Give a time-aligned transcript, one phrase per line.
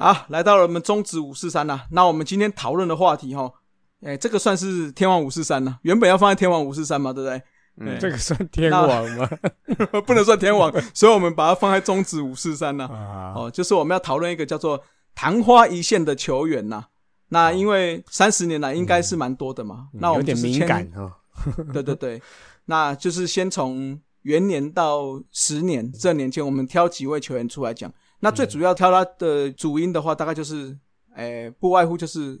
[0.00, 1.86] 好，来到了我们中指五四三啦。
[1.90, 3.52] 那我们今天讨论的话题哈，
[4.00, 7.42] 哎，这个算是天王五四三呢，原本要放在天王五四三嘛，对不对？
[7.80, 9.28] 嗯，这个算天王吗？
[10.06, 12.86] 不能算天王， 所以我们把它放在中指五四三呢。
[12.86, 14.80] 啊，哦，就是我们要讨论一个叫做
[15.16, 16.84] 昙花一现的球员呐。
[17.30, 21.18] 那因为三十年来应该是蛮多的嘛，那我有点们就是签敏感哈。
[21.74, 22.22] 对对对，
[22.66, 27.92] 那就是先从元年到十年这年间，我们挑几位球员出来讲。
[28.20, 30.76] 那最主要挑他的主因的话，大概就是，
[31.14, 32.40] 诶、不外乎就是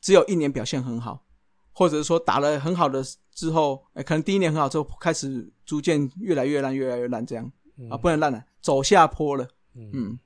[0.00, 1.22] 只有一年表现很好，
[1.72, 3.02] 或者是说打了很好的
[3.32, 7.50] 之后，诶、可能第一年很好之后，开始逐渐越来越烂，越来越烂这样
[7.90, 9.48] 啊，不能烂了，走下坡了。
[9.74, 10.18] 嗯，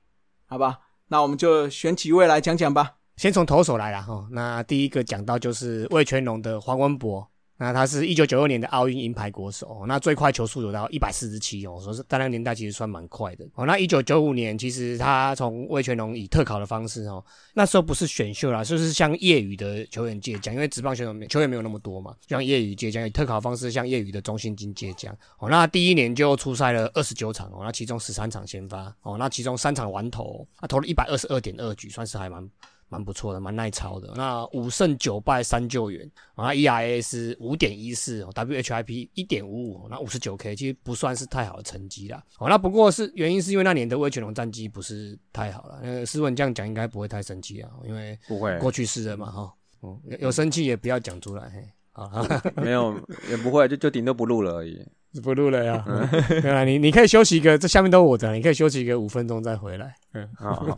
[0.45, 2.97] 好吧，那我们就选几位来讲讲吧。
[3.17, 4.27] 先从投手来了哈。
[4.31, 7.27] 那第一个讲到就是魏全龙的黄文博，
[7.59, 13.65] 那他是一九九二年的奥运银牌国手，那最快球速有到一百四十七哦，说是在那个年代其实算蛮快的哦。
[13.65, 17.21] 那一九九五年其实他从魏全龙以特考的方式哦，
[17.53, 25.49] 那时候不是选秀啦，就是像业余的球员借将，因为职棒选手球员没有那么多嘛，像业余借将，以特考方式像业余的中心金借将哦。
[25.49, 32.49] 那第一年就出赛了二十九场哦，那其中十三场先发哦，那其中三场完投，他投了一百二十二点二局，算是还蛮。
[32.89, 34.11] 蛮不错的，蛮耐操的。
[34.15, 35.99] 那五胜九败三救援，
[36.35, 42.21] 然后 ERA 是五点一四，WHIP 一点五五，那五十九 K 其实不算是太好的成绩啦。
[42.39, 45.79] 哦，那不过是原因是因为那年的威权龙战绩不是太好了。
[45.83, 49.53] 那，斯文这样讲应该不会太生气啊，因为不会，过去式了嘛，哈。
[49.81, 51.63] 哦，有有生气也不要讲出来，嘿。
[52.07, 52.23] 好，
[52.55, 52.95] 没有
[53.29, 54.85] 也不会，就就顶多不录了而已。
[55.23, 55.83] 不录了呀。
[56.29, 59.95] 对啊，你你可以休息一个，这下面都我的，你可以休息一个五分钟再回来。
[60.13, 60.77] 嗯， 好，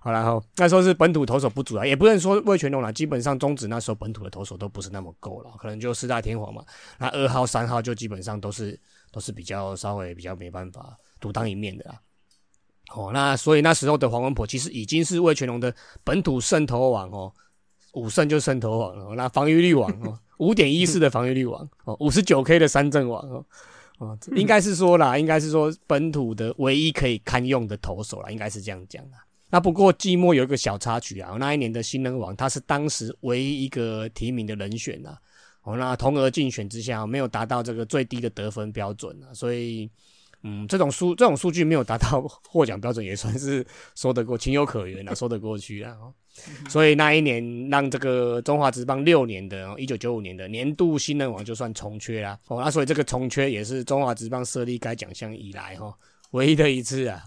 [0.00, 6.64] 好然后那时候是本土投手不足啊，也不能说魏全龙啦，基本上中职那时候本土的投手都不是那么够了，可能就四大天皇嘛，
[6.98, 8.78] 那二号、三号就基本上都是
[9.12, 12.00] 都是比较稍微比较没办法独当一面的啦。
[12.94, 17.30] 哦，那所以那时候的黄文婆其实已经是魏全龙的本土胜投王哦，
[17.92, 23.44] 五胜就胜投王了，那防御率王哦， 五点一四的防御率王哦，五十九 K 的三振王哦。
[23.98, 29.18] 哦，应该是说啦， 应该是说本土的唯一可以堪用的投手啦，应该是这样讲啦。
[29.50, 35.16] 那不过季末有一个小插曲啊，那一年的新人王他是当时唯一一个提名的人选呐。
[35.62, 39.90] 哦，那同额竞选之下没有达到这个最低的得分标准啊，所以
[40.44, 43.66] 嗯，这种数这种数据没有达到获奖标准，也算是
[43.96, 45.96] 说得过情有可原啊，说得过去啊。
[46.68, 52.38] 所以那一年让这个中华职棒六年的，一九九五年的年度新人王就算重缺啦。
[52.48, 55.96] 哦，那所以这个重缺也是中华职棒设立该奖项以来哈
[56.32, 57.22] 唯一的一次啊，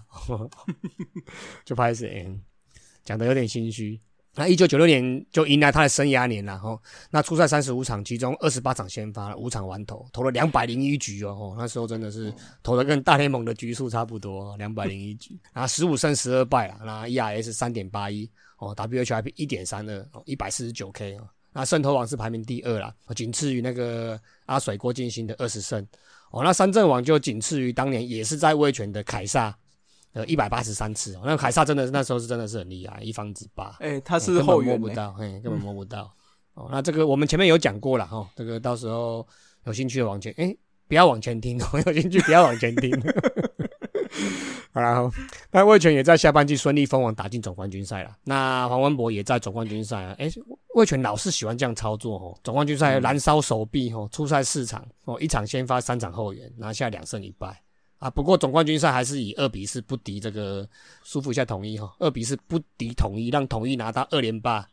[1.66, 2.28] 就拍谁
[3.04, 4.00] 讲的有点心虚。
[4.34, 6.80] 那一九九六年就迎来他的生涯年了哈。
[7.10, 11.54] 那出赛三十五场，其中二十八场先发，五场完投，投了两百零一局哦。
[11.58, 12.34] 那时候真的是
[12.64, 15.38] 投的跟大联盟的局数差不多，两百零一局。
[15.52, 18.30] 然后十五胜十二败啊，那 ERS 三点八一。
[18.62, 25.84] 哦，WHIP 一点三二，哦，一百四十九 K 哦，那胜投王是排名第二啦，仅次于那个阿水郭敬兴的二十胜，
[26.30, 29.58] 哦，那三振王就仅次于当年也是在威权的凯撒，
[30.14, 36.14] 呃，一百八十三次，哦，那凯撒真的那时候是真的是很厉害，一方之霸，哎、他是后援、欸，摸不到，嘿，根本摸不到，
[36.54, 39.28] 哦，那这个我们前面有讲过了哈，这个到时候
[39.66, 40.56] 有兴趣的往前，哎，
[40.88, 41.58] 不要往前听，
[41.88, 42.92] 有兴趣不要往前听。
[44.74, 45.12] 好然后，
[45.52, 48.16] 那魏权也在下半季顺利封王，打进总冠军赛了。
[48.24, 50.16] 那黄文博也在总冠军赛啊。
[50.18, 50.30] 哎，
[50.76, 52.40] 魏权老是喜欢这样操作哦。
[52.42, 57.62] 总冠军赛燃烧手臂哦，出赛四场哦，一场先发，三场后援，拿下两胜一败
[57.98, 58.10] 啊。
[58.10, 60.66] 不过总冠军赛还是以二比四不敌这个
[61.04, 64.66] 舒服一下统一哈，二比四不敌统一，让统一拿到二连霸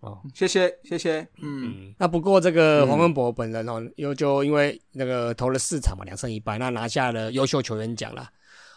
[0.00, 0.18] 哦。
[0.34, 8.30] 谢谢谢谢，嗯，嗯，那不过这个黄文博本人哦，又就因为那个投了四场嘛，两胜一败，那拿下了优秀球员奖啦。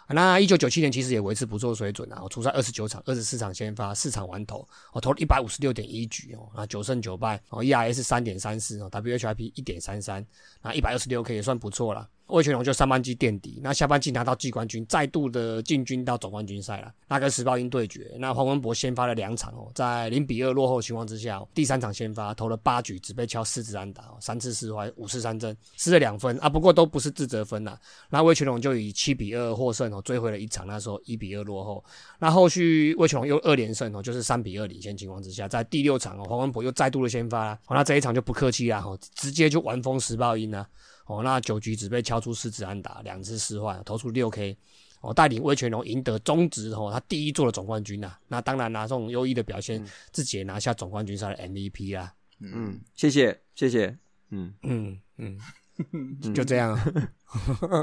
[0.10, 10.26] 那一九九七年其实也维持不错水准啊，我出赛二十九场，二十四场先发，四场完投，我投了一百五十六点一局哦，啊九胜九败哦，ERS 三点三四哦，WHIP 一点三三，
[10.62, 12.08] 那一百二十六 K 也算不错了。
[12.28, 16.92] 魏全龙就上半季垫底，那下半季拿到季冠军，再度的进军到总冠军赛了。
[17.08, 26.50] 那跟石豹鹰对决，那黄文博先发了两场哦，在零比二落后情况之下，第三场先发投了八局，只被敲四支安打，三次四坏，五次三振，失了两分啊。
[26.50, 27.78] 不过都不是自责分呐。
[28.10, 31.84] 那魏全龙就以七比二获胜哦，追回了一场，那时候一比二落后。
[32.18, 40.68] 那后续魏全龙又二连胜哦，就是三比二领先情况之下，在第六场哦，黄文博又再度的先发，哦，那这一场就不客气啦，哦，直接就完封石豹鹰啊。
[41.06, 44.58] 哦，那九局只被敲出四支安打，两次失坏，投出六 K，
[45.02, 48.16] 哦，带领魏全龙赢得中职哦，他第一座的总冠军呐。
[48.28, 52.12] 那当然啦，这种优异的表现，自己也拿下总冠军赛的 MVP 啦。
[52.40, 53.98] 嗯，谢谢谢谢，
[54.32, 55.38] 嗯嗯嗯
[56.34, 56.74] 就这样，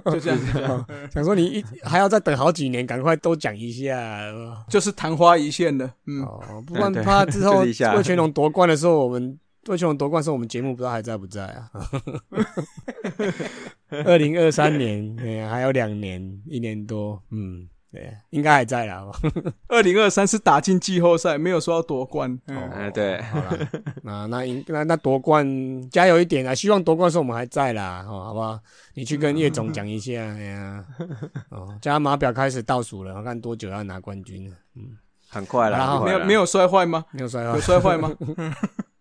[0.07, 4.33] 就这样，就这样，想说你一还要再等好几年，赶快多讲一下。
[4.69, 5.85] 就是昙花一现的。
[6.07, 9.39] 嗯，哦， 不然对怕之后魏全龙夺冠的时候，我们
[9.69, 11.71] 魏全龙夺冠的时，我们节目不知道还在不在啊？
[14.05, 19.07] 二零二三年，哎呀，还有两年，一年多，嗯，对，应该还在啦。
[19.69, 22.37] 二零二三是打进季后赛，没有说要夺冠。
[22.49, 23.59] 嗯，哎对好了，
[24.03, 25.47] 那那应那那夺冠
[25.91, 26.53] 加油一点啊！
[26.53, 28.59] 希望夺冠的时我们还在啦，哦，好不好？
[28.95, 30.85] 你去跟叶总讲一下，哎呀，
[31.51, 34.57] 哦，加码表开始倒数了，我看多久要拿冠军了？
[34.75, 34.99] 嗯，
[35.29, 37.05] 很快了，然后很快了没有没有摔坏吗？
[37.13, 37.61] 没有摔坏有。
[37.61, 38.11] 摔坏吗？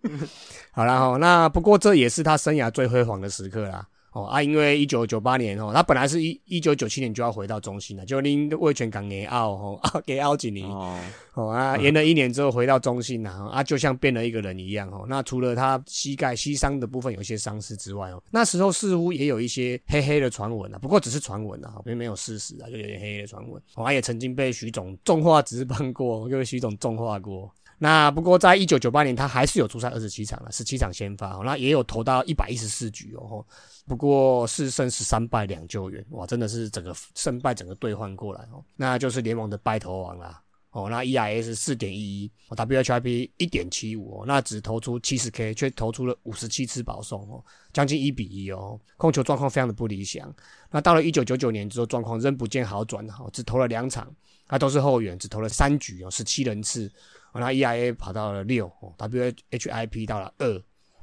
[0.72, 3.88] 好啦哈，那不过这也是他生涯最辉煌的时刻啦。
[4.14, 11.00] 哦啊，因为一九九八年哦，他本来是一一九九七年就要回到中心了，就拎魏全港给奥 哦，啊给奥几年哦，
[11.34, 15.06] 哦啊，延了一年之后回到中心了啊，就像变了一个人一样哦。
[15.08, 23.64] 那除了他膝盖膝伤的部分有一些伤势之外哦，那时候似乎也有一些黑黑的传闻啊，不过只是传闻啊，并没有事实啊，就有点黑黑的传闻。
[23.76, 27.50] 哦，他也曾经被徐总重话直棒过，又被徐总重话过。
[27.84, 33.44] 那不过在一九九八年，他还是有出赛二十七场了，十七场先发，那也有投到一百一十四局哦。
[33.88, 40.40] 不过四胜十三败两救援，哇，真的是整个胜败整个兑换过来哦，那就是联盟的败投王啦。
[40.70, 47.44] 哦，那 ERS 四点一一，WHIP 一点七五哦，那只投出七十 K，却投出了五十七次保送哦，
[47.74, 50.32] 将近一比一哦，控球状况非常的不理想。
[50.70, 54.08] 那到了一九九九年之后，状况仍不见好转哦，只投了两场，
[54.48, 56.90] 他都是后援，只投了三局哦，十七人次。
[57.32, 60.48] 哦，那 EIA 跑到了六哦，WHIP 到了二，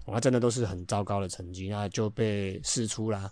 [0.05, 3.31] 哦，那真的都是很糟糕的成绩，那就被释出啦。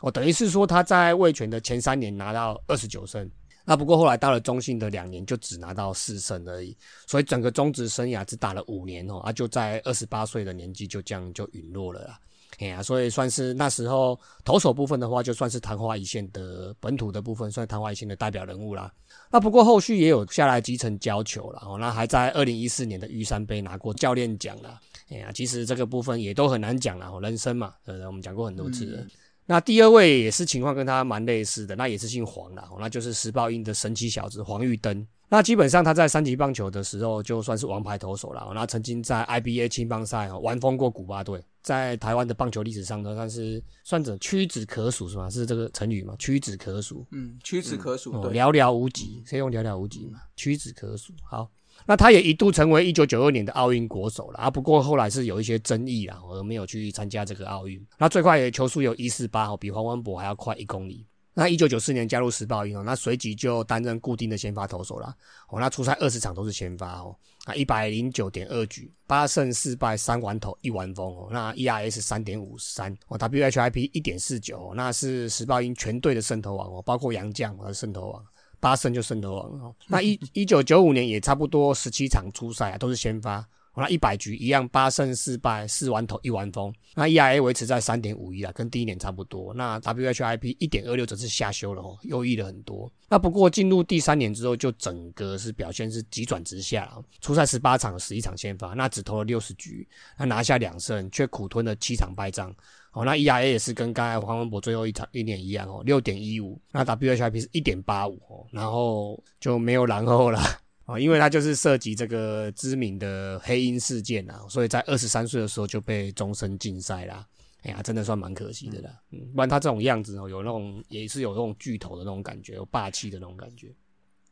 [0.00, 3.30] 哦，等于是说他在卫权的前三年拿到二十九胜，
[3.64, 12.20] 那不过后来到了中信的两年就只拿到四胜而已，所以整个中职生涯只打了五年哦，啊就在二十八岁的年纪就这样就陨落了啦。
[12.60, 18.90] 哎呀，所以算是那时候投手部分的话，就算是昙花一现的本土的部分，算昙花一现的代表人物啦。
[19.30, 24.80] 那不过后续也有下来基层教球了，哦，那还在二零一四年的玉山杯拿过教练奖啦。
[25.10, 29.06] 哎呀，其实这个部分也都很难讲了，人生嘛，呃，我们讲过很多次了。
[29.46, 35.06] 那第二位也是情况跟他蛮类似的，那也是姓黄的，那就是时报鹰的神奇小子黄玉登。
[35.30, 45.28] 那基本上他在三级棒球的时候就算是王牌投手了，那曾经在 IBA 青棒赛玩疯过古巴队，在台湾的棒球历史上呢，算是算者屈指可数是吗？
[45.28, 46.16] 是这个成语吗？
[46.18, 48.10] 屈指可数，嗯，屈指可数。
[48.14, 51.12] 寥寥无几，可以用寥寥无几嘛，屈指可数。
[51.22, 51.50] 好，
[51.84, 57.86] 那他也一度成为一九九二年的奥运国手了啊，不过后来是有一些争议啦，而没有去参加这个奥运。
[57.98, 61.04] 那最快的球速有一四八哦，比黄文博还要快一公里。
[61.38, 65.14] 那一九九四年加入时报鹰哦，那随即就担任固定的先发投手啦。
[65.48, 67.14] 哦，那出赛二十场都是先发哦，
[67.44, 78.24] 啊一百零九点二局，八胜四败三完投一完封哦，那 ERS 三点五三哦，WHIP 一点四九，那是时报鹰全队的胜投王哦，包括杨将和胜投王。
[78.60, 83.46] 八胜就胜投王哦，那一 一九九五年也差不多十七场出赛啊，都是先发。
[83.80, 86.72] 那一百局一样，八胜四败，四完投一完封。
[86.94, 89.54] 那 ERA 维持在三点五一啊，跟第一年差不多。
[89.54, 92.90] 那 WHIP 一点二六则是下修了哦，优异了很多。
[93.08, 97.02] 那不过进入第三年之后，就整个是表现是急转直下了。
[97.20, 99.86] 初赛十八场，十一场先发，那只投了六十局，
[100.18, 102.54] 那拿下两胜，却苦吞了七场败仗。
[102.92, 106.60] 哦，那 ERA 也是跟刚才黄文博最后一场一年一样哦，六点一五。
[106.72, 110.40] 那 WHIP 是一点八五哦，然后就没有然后了。
[110.88, 117.26] 啊，因为他就是涉及这个知名的黑鹰事件啊，所以在二十三岁的时候就被终身禁赛啦。
[117.62, 118.90] 哎呀，真的算蛮可惜的啦。
[119.10, 123.70] 嗯，不然他这种样子哦，有那种也是有那种巨头的那种感觉，有霸气的那种感觉。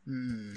[0.05, 0.55] 嗯，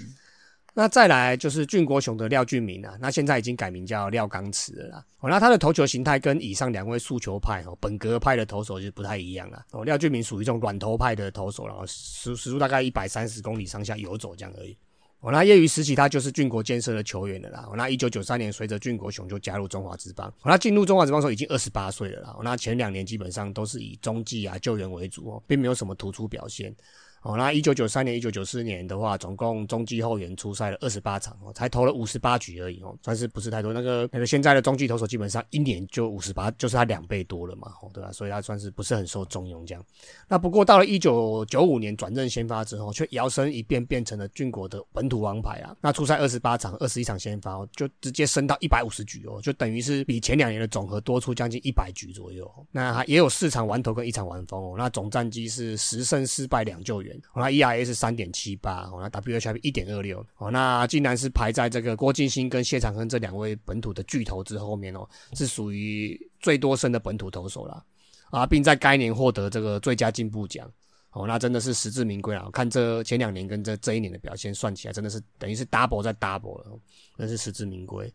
[0.73, 5.05] 那再来就是俊国雄的廖俊明啊，那现在已经改名叫廖刚慈了啦。
[5.19, 9.67] 哦，那他的投球形态跟以上两位速球派哦，本格派的投手就不太一样了。
[9.73, 14.79] 哦，廖俊明属于这种软投派的投手，然后时时速大概一百三十公里上下游走这样而已。
[15.21, 17.67] 我，那业余时期他就是俊国建设的球员了啦。
[17.71, 20.29] 我，那一九九三年随着俊国雄就加入中华职棒。
[20.29, 22.35] 哦，那进入中华职棒时候已经二十八岁了啦。
[22.39, 26.75] 哦，那前两年基本上都是以中继啊救援为主哦，并没有什么突出表现。
[27.23, 33.75] 哦，那一九九三年、一九九四年的话，总共中继后援出赛了二十八场哦，才投了五十八局而已哦，算是不是太多。
[33.75, 38.11] 那个那个现在的中继投手基本上一年就五十八，就是他两倍多了嘛，哦，对吧？
[38.11, 39.85] 所以他算是不是很受重用这样。
[40.29, 45.77] 那不过到了一九九五年转任先发之后，却摇身一变变成了俊国的本土王牌啊。
[45.81, 52.51] 那出赛二十八场，二十一场先发哦，就直接升到一百五十局哦，就等于是比前两年的总和多出将近一百局左右。
[52.71, 67.85] 那还也有四场完投跟一场完封哦，那总战绩是十胜四败两救援，哦、那 ERA 是三点七八，哦，那 WHIP 一点二六，哦，那竟然是排在这个郭敬兴跟谢长亨这两位本土的巨头之后面哦，是属于最多胜的本土投手啦。
[68.31, 70.71] 啊，并在该年获得这个最佳进步奖。
[71.13, 72.49] 哦，那真的是实至名归啊！
[72.53, 76.79] 看这前两年跟这这一年的表现算起来，真的是等于是 double 再 double 了，
[77.19, 78.09] 真是实至名归。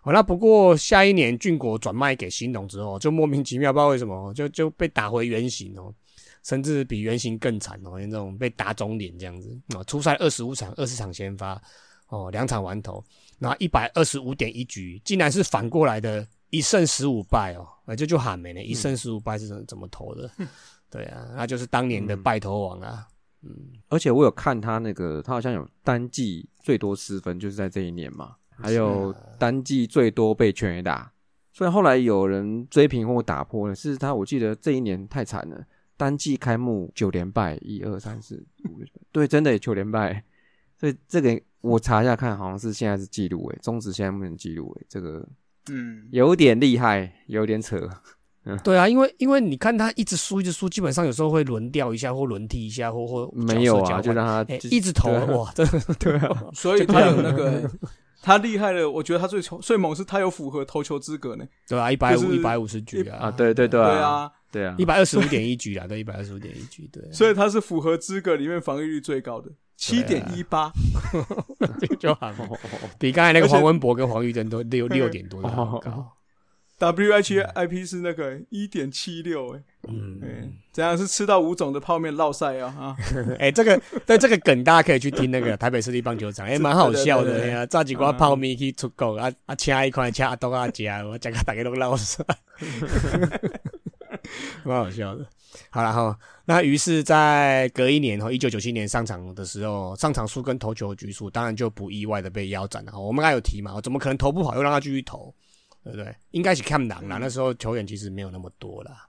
[0.00, 5.94] 好，那不过下一年俊国转卖给新农之后，就莫名其妙不知道为什么就就被打回原形哦，
[6.42, 9.82] 甚至比原型更惨哦，那种被打肿脸这样子啊。
[9.84, 11.60] 初赛二十五场，二十场先发
[12.08, 13.04] 哦，两场完投，
[13.38, 20.30] 那一百二十五点一局，竟然是反过来的一胜十五败哦，那就就喊没了，一胜十五败是怎怎么投的？
[20.90, 23.06] 对啊，那就是当年的败投王啊。
[23.42, 23.50] 嗯，
[23.88, 28.36] 而且我有看他那个，他好像有单季最多失分，就是在这一年嘛。
[28.62, 31.10] 还有单季最多被全垒打，
[31.50, 33.74] 虽然后来有人追平或打破了。
[33.74, 35.64] 是他，我记得这一年太惨了，
[36.00, 38.80] 单季开幕九连败，一二三四五，
[39.12, 40.24] 对，真的九连败。
[40.78, 45.22] 所以这个我查一下看，好像是现在是记录诶，中职现在目前记录诶，这个
[45.70, 47.86] 嗯有点厉害，有点扯。
[48.64, 57.70] 对啊，因为因为你看他一直输一直输，基本上有时候会轮掉一下或轮替一下或或没有啊，就让他一直投哇，真的 对啊， 所以他有那个
[58.22, 64.32] 他厉害的，我觉得他最最猛是他有符合投球资格呢，对啊，一百五一百五十局啊，啊对对对啊对啊，
[64.76, 70.72] 一百二十五点一局啊，对一百二十五点一局对， 所以他是符合资格里面防御率最高的七点一八，
[71.80, 72.34] 这个就很
[72.98, 76.16] 比刚才那个黄文博跟黄玉珍都六六点多高。
[76.78, 82.96] W H I P 是那个一点七六哎，嗯，这样是吃到五种的泡面落晒啊啊！
[83.38, 87.66] 哎，这个对这个梗大家可以去听那个台北市立棒球场，哎，蛮好笑的呀。
[87.66, 92.24] 炸几瓜泡面去出国啊啊，请一块请阿东阿家，我讲个大家都落晒，
[94.64, 95.26] 蛮好笑的。
[95.70, 102.98] 好了哈，那于是，在隔一年哈，一九九七年上场的时候，上场数跟投球局数，当然就不意外的被腰斩了。
[102.98, 105.34] 我们刚有提嘛，怎么可能投不好又让他继续投？
[105.82, 106.14] 对不对？
[106.30, 107.18] 应该是看狼啦。
[107.18, 109.06] 那时候球员其实没有那么多啦。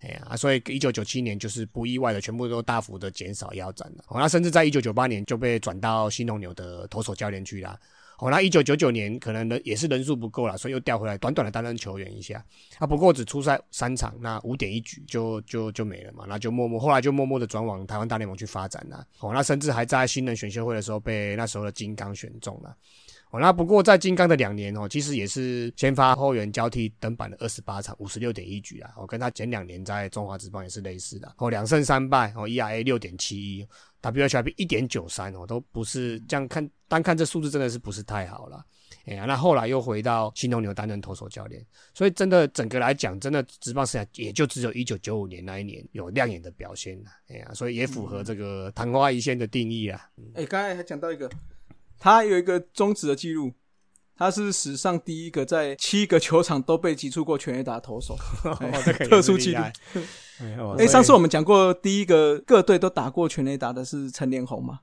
[0.00, 4.04] 哎呀，所以一九九七年就是不意外的，全部都大幅的减少腰斩了。
[4.10, 7.78] 那甚至在一九九八年就被转到新农牛的投手教练去啦。
[8.18, 12.44] 哦，那一九九九年可能人也是人数不够了，所以又调回来，短短的担任球员一下。
[12.78, 16.24] 啊，不过只出赛三场，那五点一局就就就没了嘛。
[16.28, 19.06] 那就默默后来就默默的转往台湾大联盟去发展了。
[19.20, 22.76] 哦，那甚至还在新人选秀会的时候被那时候的金刚选中了。
[23.30, 28.90] 哦，那不过在金刚的两年哦，其实也是先发后援交替登板的二十八场，五十六点一局啊。
[28.96, 31.34] 我跟他前两年在中华职棒也是类似的。
[31.36, 33.68] 哦，两胜三败，哦，ERA 六点七一
[34.00, 38.64] ，WHIP 一点九三哦，都不是这样看，单看这数字真的是不是太好了。
[39.04, 47.10] 哎呀，那后来又回到新东牛担任投手教练，所以真的整个来讲，真的职棒生涯也就只有一九九五年那一年有亮眼的表现了。
[47.28, 50.08] 哎呀，所以也符合这个昙花一现的定义啊。
[50.32, 51.30] 哎，刚才还讲到一个。
[51.98, 53.52] 他有一个终止的记录，
[54.16, 58.16] 他是史上第一个在七个球场都被击出过全垒打投手，
[59.08, 59.62] 特殊记录。
[60.78, 64.80] 哎，上次我们讲过，第一个各队都打过全垒打的是陈连红嘛？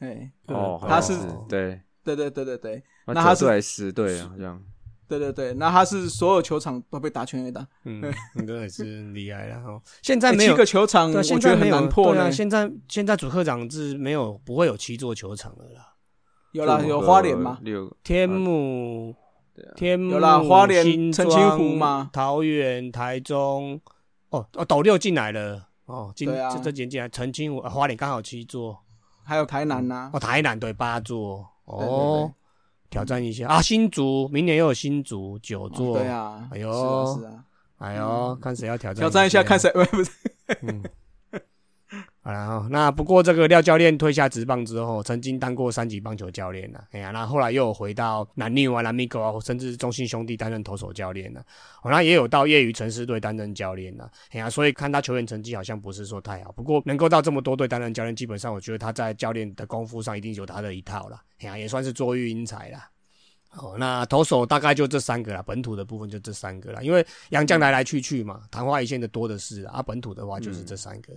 [0.00, 1.16] 哎，哦，他是
[1.48, 4.62] 对，对对对对对，那他是十队好像，
[5.06, 8.02] 对对对，那他是所有球场都被打全垒打，嗯，
[8.36, 9.80] 真的是厉害了哈。
[10.02, 12.32] 现在没有七个球场，我觉得很难破了。
[12.32, 15.91] 现在现在主客场是没有不会有七座球场的啦。
[16.52, 17.58] 有啦，有花莲吗？
[18.04, 19.14] 天母，
[19.74, 22.10] 天母有啦，花莲、澄清湖吗？
[22.12, 23.80] 桃园、台中，
[24.28, 28.78] 哦哦，斗六进来了，哦，进这这几进来，澄清湖、花莲刚好七座，
[29.24, 32.30] 还有台南呐，哦，台南对八座，哦，
[32.90, 33.46] 挑战一下。
[33.48, 37.44] 啊，新竹明年又有新竹九座，对啊，哎呦，是啊，
[37.78, 40.10] 哎呦，看谁要挑战，挑战一下，看谁不是。
[42.34, 46.78] 好了那不过这个廖教练退下职棒之后，曾经当过三级棒球教练呢。
[46.90, 51.42] 哎呀，那后来又有回到南宁啊、南米狗啊，甚至中信兄弟担任投手教练呢。
[51.82, 54.08] 哦，那也有到业余城市队担任教练呢。
[54.30, 61.20] 哎呀，所以看他球员成绩好像不是说太好，不过能够到这么多队担任教练，基本上我觉得他在教练的功夫上一定有他的一套了。
[61.40, 62.78] 哎呀，也算是卓育英才了。
[63.56, 71.12] 哦，那投手大概就这三个了，本土的部分就这三个了，因为洋将来来去去嘛，昙花一现的多的是啊，本土的话就是这三个。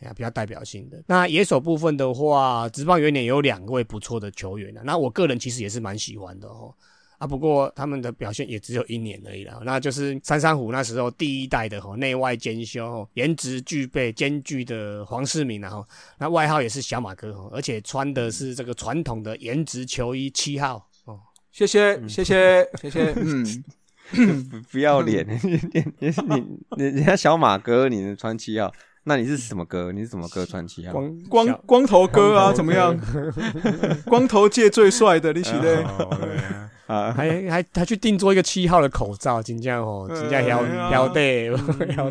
[0.00, 6.74] 呀，比较代表性的那野手部分的话，职棒元年有两位不错的球员啊，那我个人其实也是蛮喜欢的哦。
[7.18, 9.60] 啊，不过他们的表现也只有一年而已啦。
[9.62, 15.86] 那就是三山虎那时候第一代的吼，内外兼修，颜值具备兼具的黄世明然后，
[16.18, 21.20] 那外号也是小马哥吼，而且穿的是这个传统的颜值球衣七号哦。
[21.52, 23.14] 谢谢谢谢谢谢，
[24.14, 25.60] 嗯， 不要脸，你
[25.98, 26.14] 你
[26.78, 28.72] 你人家小马哥，你能穿七号？
[29.04, 29.90] 那你是什么歌？
[29.92, 30.92] 你是什么歌传奇啊？
[30.92, 32.98] 光光光头哥啊，怎么样？
[34.06, 35.82] 光头界最帅的，你起嘞？
[36.86, 41.56] 啊，还还还去定做一个七号的口罩，真正哦，真正晓嗯晓得，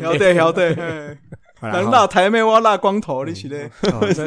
[0.14, 1.18] 得晓得，嘿
[1.60, 3.70] 好啦人大台妹我拉光头，你是咧？
[3.92, 4.26] 哦这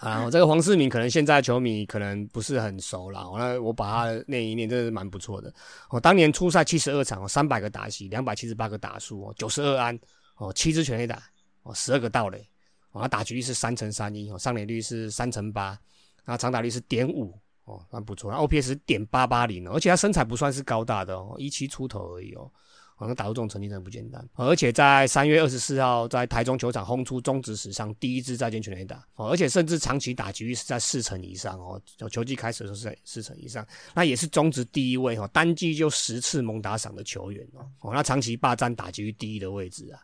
[0.00, 5.50] 啊，我这个黄世明可能现在球迷可能不是很熟啦，我那我把他念一念，真的是蛮不错的。
[5.88, 9.98] 我、当年初赛七十二场，三百个打席，两百七十八个打数，哦，九十二安，
[10.36, 11.18] 哦，七支全垒打，
[11.64, 12.48] 哦，十二个盗垒，
[12.92, 15.78] 哦，他打击率是三乘三一，哦，上垒率是三乘八，
[16.24, 18.30] 那长打率是点五，哦，蛮不错。
[18.30, 22.50] 那 OPS 点八八零，而且他身材不算是高大的哦，一七出头而已哦。
[22.96, 33.66] 好像打出这种成绩真的不简单，而且在三月二十四号在台中球场轰出中职史上第一支再见全垒打，哦，而且甚至长期打击率是在四成以上哦，球球季开始的时候是在四成以上，
[33.96, 39.98] 那也是中职第一位哦，单季就十次猛打赏的球员哦，哦，那长期霸占打击率第一的位置啊，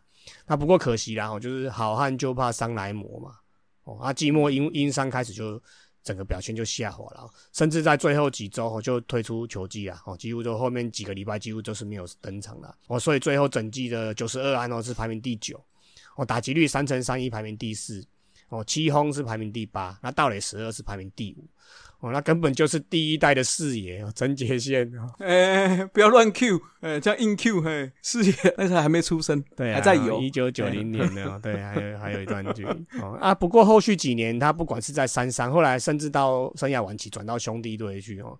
[0.46, 3.36] 那不过可惜啦，哦，就是好汉就怕伤来磨嘛，
[3.84, 5.62] 哦，那寂寞因因伤开始就
[6.02, 15.62] 整个表现就下滑了，甚至在最后几周哦就退出球季啊，哦，几乎就后面几个礼拜几乎就是没有登场了，哦，所以最后整季的九十二安哦是排名第九，
[16.16, 18.04] 哦，打击率三乘三一排名第四，
[18.50, 21.48] 哦，七轰是排名第八，那道垒十二是排名第五，
[22.00, 33.32] 哦，那根本就是第一代的四爷哦，曾杰宪哦，哎，不要乱 Q，哎，这样硬 Q，嘿，四爷那时候还没出生，对、啊，还在游一九九零年的哦，对，还有还有一段距离哦啊。
[33.32, 38.36] 不过后续几年，他不管是在三商，后来甚至到生涯晚期转到兄弟队去哦，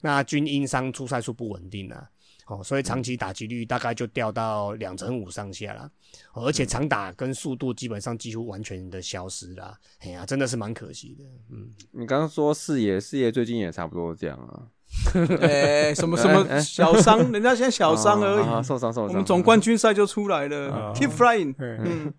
[0.00, 2.08] 那均因伤出赛数不稳定啊，
[2.48, 5.90] 哦，所以长期打击率大概就掉到两成五上下啦，
[6.32, 14.66] 哦而且长打跟速度基本上几乎完全的消失啦，哎呀，真的是蛮可惜的，嗯，你刚刚说视野，视野最近也差不多这样啊，
[15.40, 18.44] 哎，什么什哎么哎小伤， 人家现在小伤而已。
[18.64, 19.08] 受伤受伤。
[19.08, 22.12] 我们总冠军赛就出来啊了，Keep flying，嗯，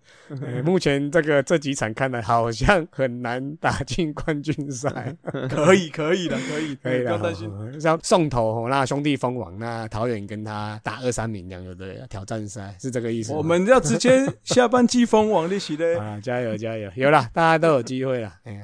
[0.64, 5.14] 目前这个这几场看来好像很难打进冠军赛。
[5.50, 7.48] 可以可以的，可以可以的，不要担心。
[7.50, 12.00] 哦像送头哦，那兄弟封王，那桃园跟他打二三名这样，对不对？
[12.08, 13.32] 挑战赛是这个意思。
[13.32, 15.96] 我们要直接下半季封王利息嘞。
[15.96, 18.32] 啊，加油加油，有啦，大家都有机会了。
[18.44, 18.62] 哎呀，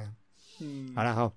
[0.61, 1.31] 嗯，好了哈。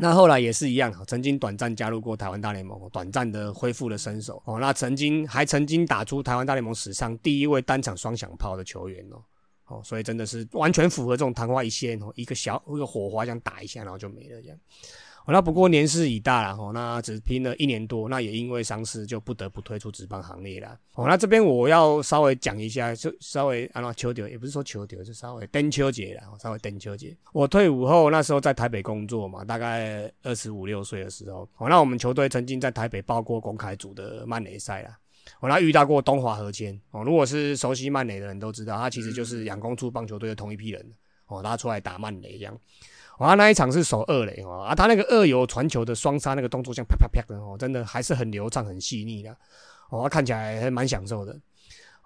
[0.00, 4.58] 那后来也是一样，曾经短暂加入过台湾大联盟，短暂的恢复了身手哦。
[4.58, 9.22] 那曾经还曾经打出台湾大联盟史上第一位单场双响炮的球员哦。
[9.66, 14.58] 哦，所以真的是完全符合这种昙花一现哦，一个小一个火花这样打一下，然后就没了这样。
[15.26, 20.78] 哦，那不过年事已大了哦，那只拼了一年多，那也因为伤势就不得不退出职棒行列了。
[20.94, 27.16] 哦，那这边我要稍微讲一下，就稍微啊那秋丢也不是说秋丢，就稍微登秋节了，稍微登秋节。
[27.32, 34.98] 我退伍后那时候在台北工作嘛，大概二十五六岁的时候，哦，那我们球队曾经在台北报过公开组的曼垒赛啦。
[35.38, 40.92] 我、那遇到过东华和谦哦，如果是熟悉曼垒的人都知道，他其实就是养工处棒球队的同一批人
[41.26, 42.58] 哦，他出来打曼垒这样。
[43.26, 49.36] 啊，那一场是守二垒哦，啊，他那个二游传球的双杀那个动作像啪啪啪的哦，真的还是很流畅、很细腻的
[49.90, 51.38] 哦，看起来还蛮享受的。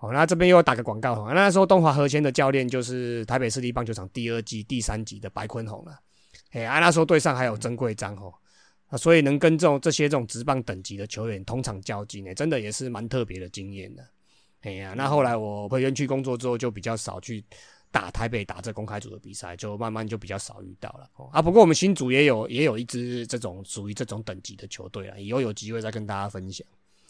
[0.00, 5.98] 哦，那这边又打个广告哦，那时候东华和谦的教练就是台北市立棒球场第二季第三集的白坤宏了。
[6.50, 8.35] 哎，啊，那时候队上还有曾贵章哦，
[8.88, 14.05] 啊，所以能跟这种这些这种职棒等级的球员同场较劲，呢，真的也是蛮特别的经验的。
[14.62, 17.44] 哎呀，那后来我回园区工作之后，就比较少去
[17.94, 21.09] 打台北打这公开组的比赛，就慢慢就比较少遇到了。
[21.14, 26.66] 哦、啊，不过我们新组也有也有一支这种属于这种等级的球队啊，以后有机会再跟大家分享。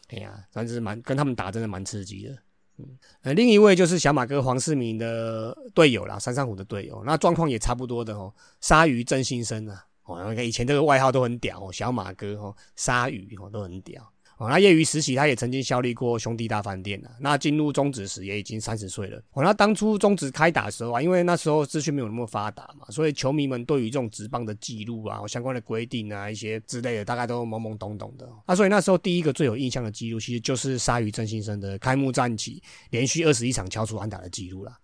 [0.08, 2.36] 哎呀，但是蛮跟他们打真的蛮刺激的。
[2.76, 8.30] 嗯，呃，另一位就是小马哥黄世明的队友啦，三山虎的队友，那状况也差不多的哦。
[8.60, 14.06] 鲨鱼郑新生啊，哦，那个以前这个外号都很屌哦，小马哥哦，鲨鱼哦都很屌。
[14.38, 17.10] 哦，那业余实习他也曾经效力过兄弟大饭店啊。
[17.20, 19.22] 那进入中职时也已经三十岁了。
[19.32, 28.28] 哦，那当初中职开打的时候啊，因为那时候资讯没有那么发达嘛，所以球迷们对于这种职棒的记录啊、相关的规定啊、一些之类的，大概都懵懵懂懂的。
[28.46, 34.76] 那所以那时候第一个最有印象的记录，其实就是鲨鱼郑先生的开幕战绩连续二十一场敲出安打的记录啦。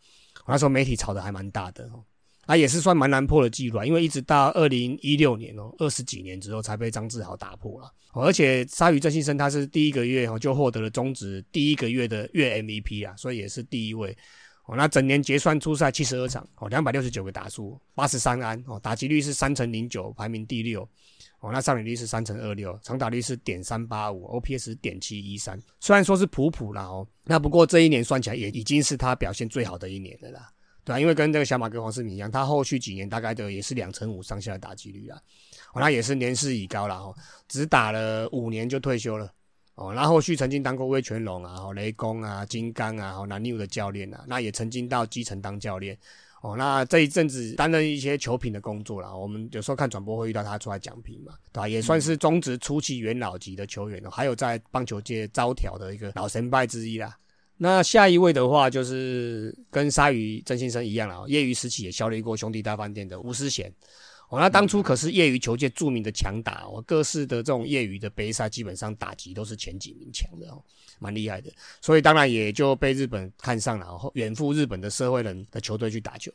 [0.47, 1.89] 那时候媒体炒的还蛮大的。
[2.51, 7.87] 那也是算蛮难破的记录啊，因为一直到二零一六年哦，二十几年之后才被张志豪打破了。
[8.13, 14.11] 哦、而且鲨鱼郑信生他是第一个月哦就获得了中职第一个月的月 MVP 啊，所以也是第一位。
[14.67, 20.83] 哦，那整年结算出赛七十二场哦，两百六十九个打数，八十三安哦，打击率是三乘零九，排名第六。
[21.39, 25.57] 哦，那上垒率是三乘二六，长打率是点三八五，OPS 点七一三。
[25.79, 30.51] 虽然说是普普啦哦，那不过这一年算起来也已经是他表现最好的一年了啦。
[30.85, 35.21] 对啊，因为跟这个小马哥黄世明一样，他后续几年大概的也是两成五上下的打击率啦。
[35.73, 37.15] 哦，他也是年事已高了哈，
[37.49, 39.31] 只打了五年就退休了。
[39.77, 45.97] 哦，那后续曾经当过威权龙啊、雷公啊、金刚啊、南六的教练啊，那也曾经到基层当教练。
[46.43, 51.69] 哦，那这一阵子担任一些球评的工作啦，我们有时候看转播会遇到他出来讲评嘛，对吧？
[51.69, 57.15] 也算是中职初期元老级的球员哦，还有在棒球界招条的一个老神拜之一啦。
[57.63, 63.71] 那下一位的话，就是跟鲨鱼曾先生一样了，业余时期也效力过兄弟大饭店的吴思贤。
[64.31, 70.65] 哦，那当初可是业余球界著名的强打哦，各式的这种业余的杯赛，基本上打击都是前几名强的哦，
[70.99, 71.53] 蛮厉害的。
[71.83, 76.33] 所以当然也就被日本看上了，后远赴日本的社会人的球队去打球。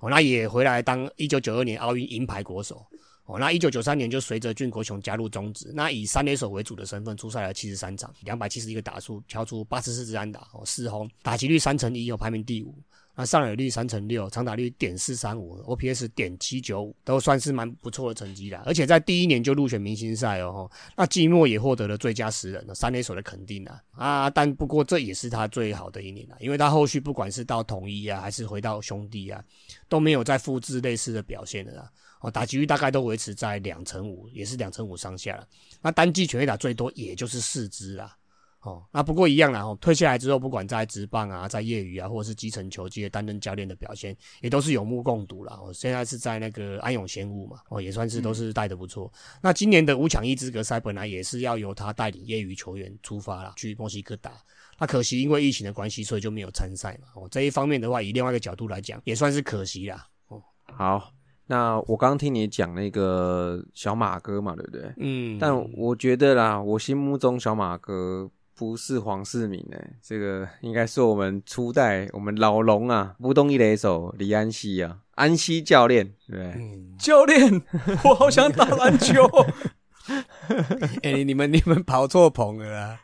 [0.00, 2.84] 哦，那也回来当一九九二年奥运银牌国手。
[3.26, 12.74] 哦，那一九九三年就随着俊国雄加入中职，那以三垒手为主的身份出赛了七十三场，两百七十一个打数，敲出八十四支安打，哦，四轰，打击率三成一，哦，排名第五。
[13.18, 18.62] 那上垒率三成六，长打率点四三五，OPS 点七九五，都算是蛮不错的成绩啦。
[18.66, 20.70] 而且在第一年就入选明星赛哦。
[20.94, 24.28] 那季末也获得了最佳十人的三垒手的肯定啊啊！
[24.28, 29.42] 但不过这也是他最好的一年了，因为他后续不管是到统一啊，还是回到兄弟啊，
[29.88, 31.90] 都没有再复制类似的表现的啦。
[32.20, 35.46] 哦，打击率大概都维持在两成五，也是两成五上下了。
[35.80, 38.16] 那单季全垒打最多也就是四支啦。
[38.62, 39.60] 哦，那不过一样啦。
[39.60, 45.56] 哦，退下来之后，不管在职棒啊，在业余啊，或者是基层球界担任教练的表现，也都是有目共睹啦。
[45.62, 49.12] 哦，现在是在那个安永贤武嘛，哦，也算是都是带的不错。
[49.40, 54.32] 那今年的五强一资格赛本来也是要由他带领业余球员出发了，去墨西哥打。
[54.78, 57.06] 那可惜因为疫情的关系，所以就没有参赛嘛。
[57.14, 60.08] 哦，这一方面的话，以另外一个角度来讲，也算是可惜啦。
[60.26, 61.12] 哦，好，
[61.46, 64.92] 那我刚刚听你讲那个小马哥嘛，对不对？
[64.98, 65.38] 嗯。
[65.40, 68.30] 但我觉得啦，我心目中小马哥。
[68.58, 76.54] 不是黄世明哎，这个应该是我们初代我们老龙啊，不动一雷手李安西啊，安西教练对，
[76.98, 77.62] 教练，
[78.02, 79.28] 我好想打篮球。
[81.02, 83.00] 哎，你们你们跑错棚了啦！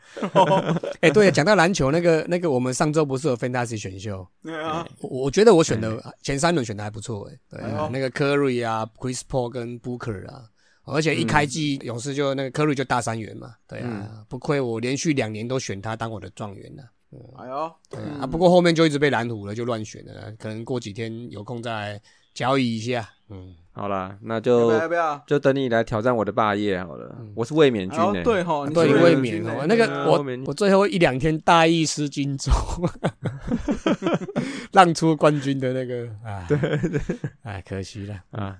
[1.01, 4.25] 哎，对，讲到篮球，那个那个，我们上周不是有 Fantasy 选秀？
[4.43, 7.61] 对啊，我觉得我选的前三轮选的还不错哎，对，
[7.91, 10.45] 那个 Curry 啊，Chris Paul 跟 Booker 啊。
[10.85, 16.83] 而且一开季勇士就那个科瑞就大三元嘛，对啊，不亏我连续两年都选他当我的状元呢。
[17.37, 22.01] 哎呦，对啊，不过后面就一直被蓝虎了，就乱选了，可能过几天有空再
[22.33, 23.09] 交易一下。
[23.33, 25.23] 嗯，好啦，那就要不要？
[25.25, 27.15] 就等你来挑战我的霸业好了。
[27.35, 32.51] 我是卫冕军呢，对哈，对卫冕哦，那个我我最后一两天大意失荆州，
[34.71, 37.01] 让出冠军的那个啊，对对，
[37.41, 38.15] 哎，可惜了。
[38.31, 38.59] 啊。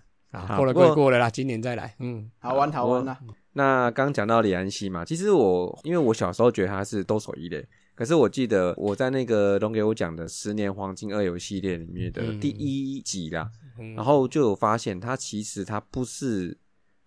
[0.57, 1.93] 过了过过了啦，今年再来。
[1.99, 3.19] 嗯，好玩好玩啦。
[3.51, 13.47] 那刚讲到李安熙嘛，其实我因为我小时候觉得他是多手一类，可是我记得我在那个龙给我讲的十年黄金二游系列里面的第一集啦，
[13.95, 16.57] 然后就有发现他其实他不是，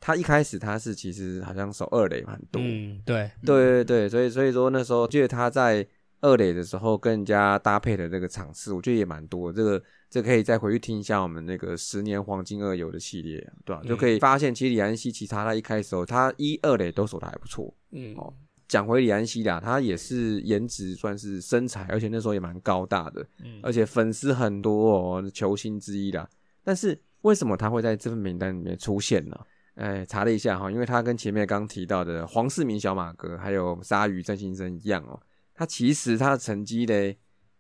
[0.00, 2.61] 他一开始他是其实好像守二垒蛮多。
[2.62, 5.87] 嗯，对对对对，所以所以说那时候记得他在
[6.20, 9.52] 二垒的时候跟人家搭配的这个场次，我觉得也蛮多。
[9.52, 9.83] 这个。
[10.09, 13.83] 这可以再回去听一下我们那个十年黄金二游的系列，对吧？
[13.85, 17.74] 就可以发现，其实李安熙其他他一开始他一二垒都守的还不错。
[17.90, 18.33] 嗯，哦，
[18.68, 26.26] 讲回李安熙啦，他也是颜值算是身材，而且那时候也蛮高大的，嗯，而且粉丝很多哦，球星之一啦。
[26.66, 29.38] 但是为什么他会在这份名单里面出现呢？
[29.76, 35.20] 哎，查了一下哈，因为他跟前面刚提到的黄世明小马哥还有鲨鱼郑先生一样哦，
[35.55, 37.16] 他其实他的成绩嘞。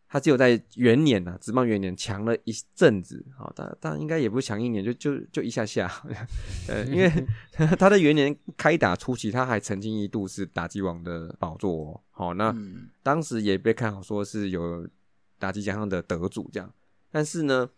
[0.08, 5.90] 他只有在元年呐，职棒元年强了一阵子，好，但但应该也不是强一年，就就就一下下，
[6.70, 7.10] 呃，因为
[7.76, 12.54] 他的元年开打初期，他还曾经一度是打击王的宝座，好，那
[13.02, 14.88] 当时也被看好说是有
[15.40, 16.72] 打击奖项的得主这样，
[17.10, 17.68] 但是呢，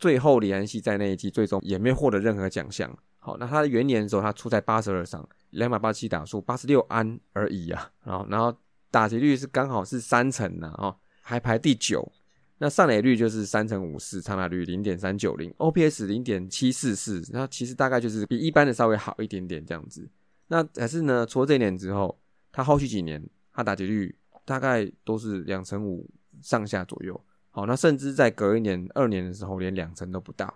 [0.00, 8.52] 最后李安熙在那一季最终也没获得任何奖项，好，那他的元年的时候，他出在八十二场，两百八十七打数，八十六安而已啊，然后然后
[8.90, 10.96] 打击率是刚好是三成呢，哦。
[11.22, 12.10] 还排第九，
[12.58, 20.08] 那上垒率就是三成五四，长打率零点三九零，OPS 零点七四四，那其实大概就是比一般的稍微好一点点这样子。
[20.48, 22.18] 那可是呢，除了这一年之后，
[22.50, 24.12] 他后续几年他打击率
[24.44, 26.10] 大概都是两成五
[26.42, 27.24] 上下左右。
[27.50, 30.52] 好，那甚至在隔一年二年的时候，连两成都不到。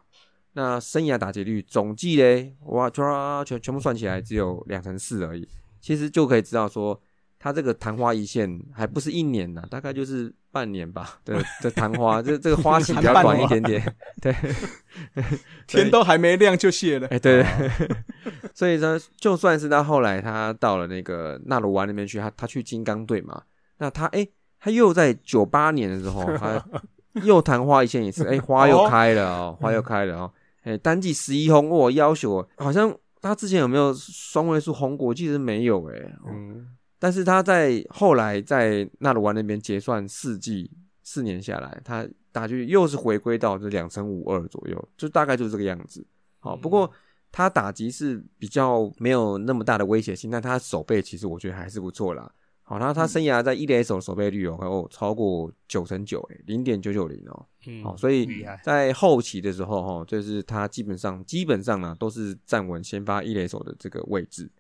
[0.53, 5.49] 那生涯打击率总计嘞，哇，全全部算起来只有两成四而已。
[5.81, 7.01] 其实就可以知道说。
[7.37, 13.97] 他这个昙花一现还不是一年呢，大概就是半年吧的的昙花，这这个花期比较短一点点。
[14.23, 14.35] 对，
[15.69, 17.07] 天都还没亮就谢了。
[17.09, 17.45] 哎，对。
[18.55, 23.43] 所以说，就算是他后来他到了那个纳鲁湾那边去，他他去金刚队嘛，
[23.77, 24.27] 那他哎，
[24.65, 26.65] 他又在九八年的时候， 他
[27.23, 35.13] 又昙花一现一次，哎，花又开了哦，花又开了哦，哎，单季十一轰，我要求好像他之前有没有双位数红果？
[35.13, 36.67] 其实没有哎，嗯。
[36.99, 40.71] 但是他在后来在纳鲁湾那边结算四季
[41.03, 46.03] 四年下来，他打击又是回归到这两成五二左右，就大概就是这个样子。
[46.41, 46.91] 好，不过
[47.31, 52.33] 他打击是比较没有那么大的威胁性，但他手背其实我觉得还是不错啦。
[52.67, 57.47] 好，那他生涯在一垒手守备率哦，哦超过九成九，诶，零点九九零哦。
[57.67, 58.27] 嗯好，所以
[58.63, 64.51] 在后期的时候哈，就是他基本上基本上呢都是站稳先发一垒手的这个位置。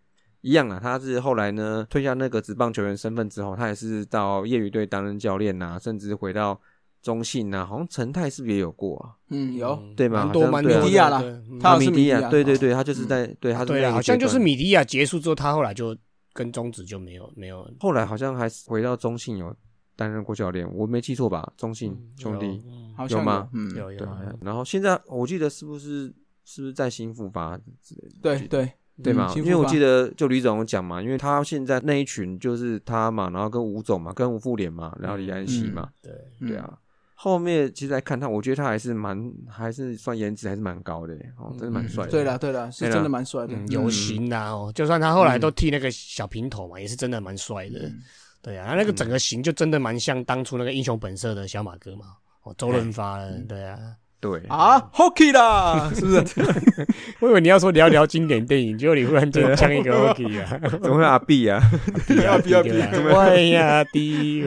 [0.43, 6.61] 一样啊，他是后来呢退下那个职棒球员身份之后，他也是到业余队担任教练呐、甚至回到
[7.01, 9.17] 中信呐、好像陈泰是不是也有过啊？
[9.31, 15.97] 嗯，有对吗蛮多蛮多的米迪亚啦对嗯他好像米迪亚，是米迪亚对对对，他就是在对他是对啊，好像就是米迪亚结束之后，他后来就
[16.35, 19.57] 跟中职就没有没有后来好像还是回到中信有
[19.97, 21.51] 担任过教练，我没记错吧？
[21.57, 24.07] 中信兄弟，嗯好像有吗嗯，有有
[24.43, 26.13] 然后现在我记得是不是
[26.45, 28.15] 是不是在新复发之类的？
[28.21, 29.33] 对对对嘛？
[29.37, 36.79] 因为我记得就李总讲嘛，因为他现在那一群就是他嘛，然后跟吴总嘛，跟吴富联嘛，然后李安熙嘛，对，嗯对啊。
[37.25, 42.11] 后面其实来看他，我觉得他还是蛮，还是算颜值还是蛮高的耶哦，真的蛮帅的。
[42.11, 47.79] 对了对了，是真的蛮帅的嗯，有型呐哦，就算他后来都剃那个小平头嘛，也是真的蛮帅的。
[47.89, 48.03] 嗯
[48.43, 52.09] 对啊，他那个整个型就真的蛮像当初那个英雄本色的小马哥嘛，
[52.43, 53.79] 哦，周润发的，对啊。
[54.25, 56.25] 对啊，Hockey 啦， 是不是？
[57.21, 61.61] 我以为你要说聊聊经典电影，结果你忽然间讲一个 Hockey 啊， 怎么会阿 B 啊？
[62.09, 62.89] 比啊比啊比啊，
[63.21, 64.39] 哎呀弟，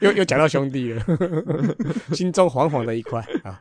[0.00, 1.04] 又又讲到兄弟了，
[2.14, 3.60] 心中惶惶的一块啊。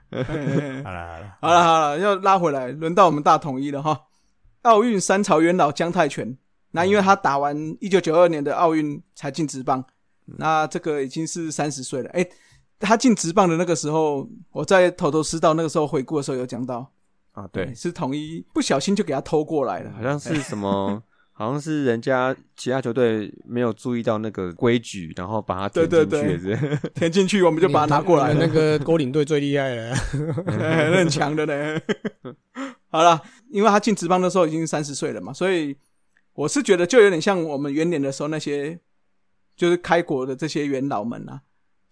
[0.82, 4.00] 好了好了，好了好了，要拉回来，轮到我们大统一了哈。
[4.62, 6.38] 奥运三朝元老姜泰拳，
[6.72, 9.84] 那因为他打完一九九二年的奥运才进职棒，
[10.38, 12.10] 那这个已经是三十岁了。
[12.14, 12.26] 哎、
[12.80, 16.92] 他进职棒的那个时候，我在头头师道那个时候回顾的时候有讲到，
[17.32, 26.38] 啊，对，是统一不小心就给他偷过来了，好像是什么， 好像是人家其他球队没有注意到那个规矩，然后把它填对进对对。
[26.38, 26.90] 去是是？
[26.94, 28.46] 填进去我们就把它拿过来了。
[28.46, 28.48] 那。
[28.54, 29.96] 个勾领队最厉害了，
[30.46, 31.82] 哎很强的呢。
[32.90, 35.76] 好了，因为他进职棒的时候已经三十岁了嘛，所以
[36.34, 38.80] 我是觉得就有点像我们元年的时候那些
[39.56, 41.42] 就是开国的这些元老们啊，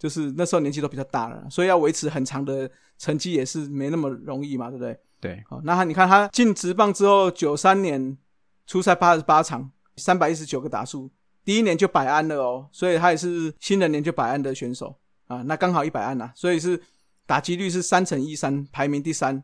[0.01, 4.99] 就是那时候年纪都比较大了，所以要维持很长的成绩也是没那么容易嘛，对不对？
[5.19, 8.17] 对，哦，那他你看他进职棒之后，九三年
[8.65, 11.11] 出赛八十八场，三百一十九个打数，
[11.45, 16.81] 第一年就百安了哦，所以他也是新人年就百安的选手啊，那刚好一百安呐、所以是
[17.27, 19.43] 打击率是三乘一三，排名第三，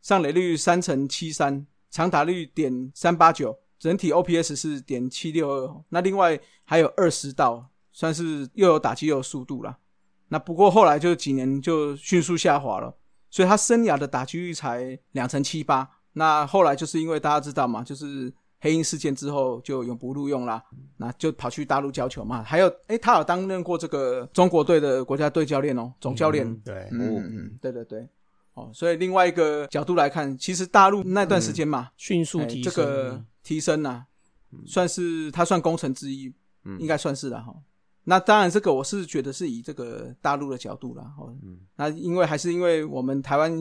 [0.00, 9.78] 上垒率三乘七三，长打率点三八九，整体 OPS 是点七六二，那另外还有二十道，算是又有打击又有速度啦。
[10.32, 12.96] 那不过后来就几年就迅速下滑了。
[13.30, 15.88] 所以他生涯的打击率才两成七八。
[16.14, 20.62] 那后来就是因为大家知道嘛，就是黑鹰事件之后就永不录用啦，
[20.96, 22.42] 那就跑去大陆教球嘛。
[22.42, 26.46] 还有，诶，他有担任过这个中国队的国家队教练哦，总教练。
[26.46, 28.08] 嗯对，嗯嗯嗯，对对对。
[28.54, 34.04] 哦，所以另外一个角度来看，其实大陆那段时间嘛，迅速提升个提升呐、
[34.66, 36.30] 算是他算功臣之一，
[36.64, 37.54] 嗯应该算是了哈。
[38.04, 43.52] 那当然，这个我是觉得是以这个大陆的角度啦，哦，嗯那因为还是因为我们台湾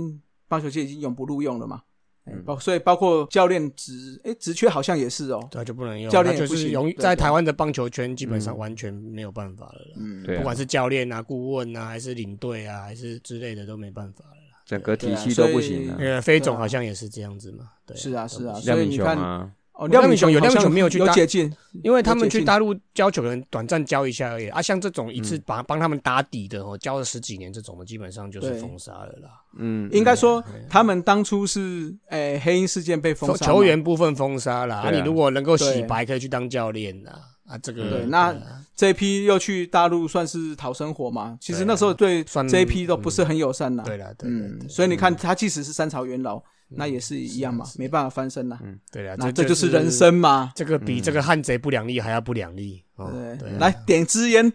[0.48, 1.82] 棒球界已经永不录用了嘛，
[2.26, 9.98] 哎嗯包所以包括教练职，哎，职缺好像也是哦，对就不能用，教练他就是也不行对对永在台湾的棒球圈基本上完全没有办法了啦。
[9.98, 14.38] 嗯，对啊不管是教练啊、顾问啊，还是领队啊，还是之类的都没办法了。
[14.66, 16.02] 整个体系都不行所了。
[16.02, 19.52] 呃，飞总好像也是这样子嘛，对，是啊是啊所以你看
[19.82, 21.52] 哦，亮明雄有好像亮明雄没有去打有解禁，
[21.84, 24.62] 因为他们去大陆教球，可能短暂教一下而已啊。
[24.62, 25.44] 像这种一次嗯。
[25.44, 29.30] 帮帮他们打底的哦，教了十几年这种的，基本上就是封杀了啦。
[29.58, 37.20] 嗯，应该说他们当初是诶黑鹰事件被封杀球员部分封杀啦，啊，你如果能够洗白，可以去当教练啦。
[37.48, 38.62] 啊，这个对那啊。
[38.76, 43.84] 这一批又去大陆算是讨生活嘛，其实那时候对算这一批都不是很友善呐。
[43.86, 44.70] 对啦，对对嗯，对。
[44.70, 46.42] 所以你看他即使是三朝元老，
[46.74, 48.58] 那也是一样嘛，没办法翻身呐。
[48.92, 49.92] 对啊，那这就就是人。
[49.92, 50.52] 生嘛。
[50.56, 53.12] 这个比这个汉贼不两立还要不两立哦。
[53.38, 54.52] 对来点支烟，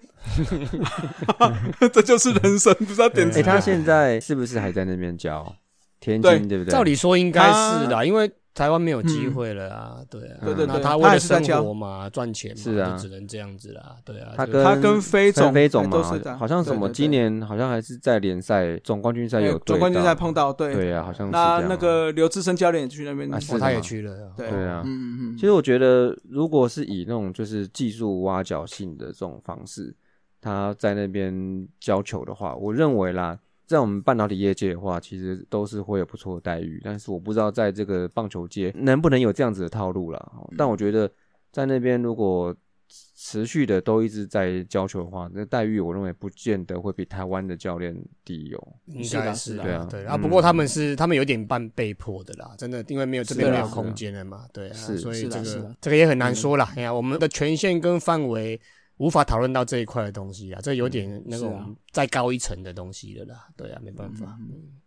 [1.93, 5.55] 这就是人生，不知道点支哎，他现在是不是还在那边教
[6.01, 6.49] 天津？
[6.49, 6.73] 对不对？
[6.73, 12.97] 照理说应该是的，因为台湾没有机会了啊，对啊，对对对那他他为了生活嘛，赚钱嘛，是啊。
[12.97, 16.03] 就只能这样子啦，对啊，他跟他跟飞总飞总嘛
[16.39, 20.75] 好像什么今年好像还是在联赛总冠军赛哎有总冠军赛碰到，对。
[20.75, 23.33] 对啊，好像是那那个刘志生教练也去那边。
[23.33, 24.49] 啊，是哦，他也去了，对。
[24.49, 24.83] 对啊。
[24.87, 25.37] 嗯嗯嗯。
[25.37, 29.95] 其实我觉得，如果是以那种就是技术挖角性的这种方式，
[30.41, 36.81] 他在那边教球的话，我认为啦，在我们半导体业界的话，其实都是会有不错的待遇。
[36.85, 40.33] 但是我不知道在这个棒球界能不能有这样子的套路啦。
[40.37, 41.11] 哦但我觉得
[41.51, 42.55] 在那边如果
[42.89, 47.93] 持续的都一直在教球的话，那待遇我认为不见得会比台湾的教练
[48.25, 48.69] 低哦。
[48.87, 50.15] 应该是啊对啊。
[50.15, 56.73] 嗯不过他们是他们有点半被迫的啦，真的，因为没有这边没有空间了嘛，对啊，是所以这个这个也很难说啦。
[56.77, 58.61] 哎呀，我们的权限跟范围
[58.99, 64.39] 无法讨论到这一块的东西啊，这有点那种再高一层的东西了啦，对啊，没办法。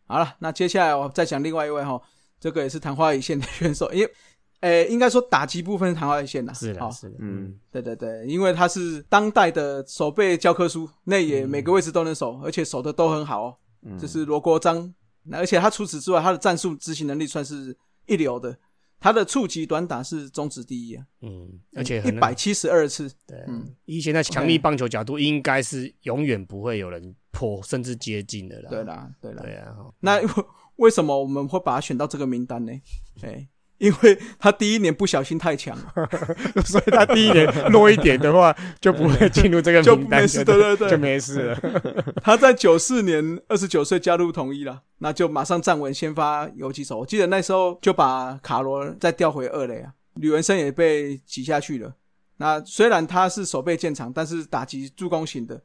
[0.05, 2.01] 好了，那接下来我再讲另外一位哈，
[2.39, 4.11] 这个也是昙花一现的选手，因为，
[4.61, 6.53] 诶，应该说打击部分是昙花一现啦。
[6.53, 13.55] 是的，好是的，嗯，对对对，因为他是当代的守备教科书，那也每个位置都能守，而且守的都很好哦。
[13.83, 14.93] 嗯这是罗国章，
[15.23, 18.57] 那而且他除此之外，他的战术执行能力算是一流的。
[18.99, 28.69] 他的触及短打是中职第一啊，嗯，而且一很百七十二次，对，嗯以现在强力棒球角度，应该是永远不会有人破，甚至接近的啦。
[28.69, 29.41] 对啦，对啦。
[29.41, 30.19] 对啊，那
[30.75, 32.71] 为什么我们会把他选到这个名单呢？
[33.21, 33.47] 哎，
[33.79, 35.75] 因为他第一年不小心太强，
[36.63, 41.59] 所以他第一年弱一点的话，就不会进入这个就名单，没事对对对对就没事了。
[42.21, 46.99] 他在九四年二十九岁加入统一了，那就马上站稳先发游击手。
[46.99, 51.93] 我记得那时候就把卡罗再调回二垒啊，吕文生也被挤下去了。
[52.37, 55.61] 那虽然他是手背建长，但是打击助攻型的。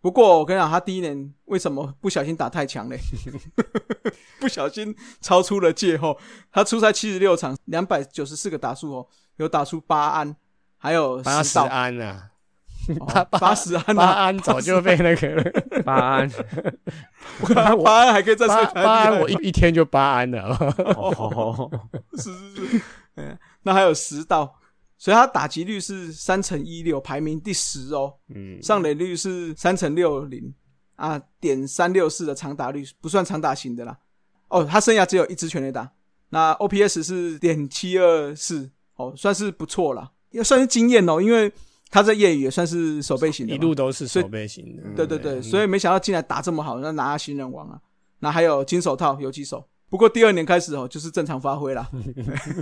[0.00, 2.98] 不过我跟你讲，他第一年为什么不小心打太强嘞？
[4.40, 6.18] 不小心超出了界后，
[6.50, 10.34] 他出赛七十六场，两百九十四个打数哦，有打出八安，
[10.78, 12.30] 还有八十安啊，
[13.06, 15.44] 八八十安八啊，安早就被那个了。
[15.84, 16.30] 八安。
[17.84, 20.56] 八安还可以再八说八安，我一一天就八安了。
[20.96, 21.70] 哦，
[22.16, 22.82] 是是是，
[23.16, 24.59] 嗯，那还有十道，
[25.00, 28.14] 所以他打击率是三乘一六，排名第十哦。
[28.28, 30.54] 嗯，上垒率是三乘六零。
[30.96, 33.98] 啊，点三六四的长打率不算长打型的啦。
[34.48, 35.90] 哦，他生涯只有一支全垒打，
[36.28, 41.50] 那 OPS 是点七二四，哦，算是不错啦，也算是经验哦，因为
[41.88, 44.82] 他在业余也算是守备型的，一路都是守备型的。
[44.94, 47.80] 对对对，嗯所以没想到进来打这么好，那拿下新人王啊。
[48.18, 51.88] 那还有金手套、游击手，不过第二年开始哦，就是正常发挥啦，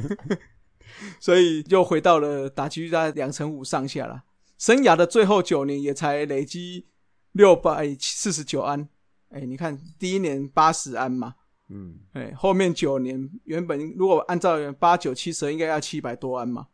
[1.21, 4.25] 所以又回到了打击率在两成五上下了。
[4.59, 6.87] 生涯的最后九年也才累积
[7.33, 8.89] 六百四十九安，
[9.31, 11.37] 哎，你看第一年八十安嘛，
[11.69, 16.67] 嗯，哎，后面九年原本如果按照八九七十，应该要七百多安嘛，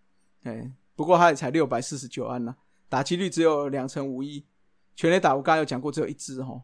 [0.44, 2.54] 哎，不过他也才六百四十九安呐，
[2.88, 4.42] 打击率只有两成五一，
[4.96, 6.58] 全垒打我刚才有讲过只有一支哈，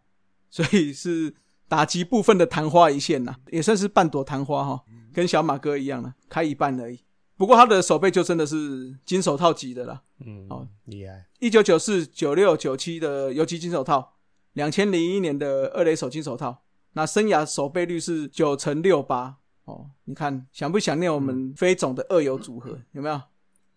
[0.48, 1.34] 所以是
[1.68, 4.82] 打击部分的昙花一现呐，也算是半朵昙花哈，
[5.12, 6.98] 跟小马哥一样了，开一半而已。
[7.40, 11.26] 不过他的手背就真的是金手套级的啦，嗯，哦厉害。
[11.38, 14.12] 一九九四、九六、九七的游击金手套，
[14.53, 19.88] 两千零一年的二垒手金手套，那生涯守备率是九乘六八哦。
[20.05, 22.79] 你看想不想念我们飞总的二游组合？
[22.92, 23.18] 有没有？